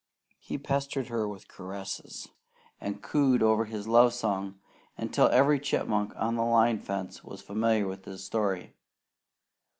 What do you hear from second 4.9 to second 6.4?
until every chipmunk on